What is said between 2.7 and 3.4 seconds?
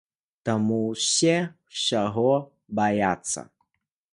баяцца.